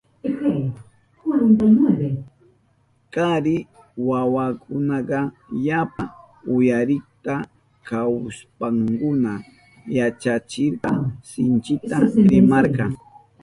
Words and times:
Kari 3.13 3.55
wawakunaka 4.07 5.19
yapa 5.65 6.03
uyarikta 6.55 7.33
kahushpankuna 7.87 9.31
yachachikka 9.97 10.91
sinchita 11.29 11.95
rimarka. 12.29 12.85